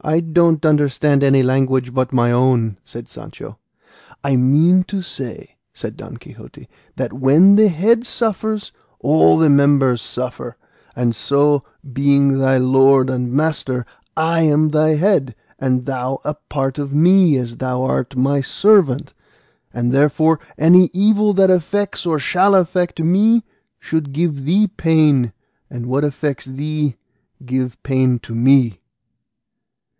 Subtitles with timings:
[0.00, 3.58] "I don't understand any language but my own," said Sancho.
[4.22, 8.70] "I mean to say," said Don Quixote, "that when the head suffers
[9.00, 10.56] all the members suffer;
[10.94, 13.84] and so, being thy lord and master,
[14.16, 19.14] I am thy head, and thou a part of me as thou art my servant;
[19.74, 23.42] and therefore any evil that affects or shall affect me
[23.80, 25.32] should give thee pain,
[25.68, 26.94] and what affects thee
[27.44, 28.78] give pain to me."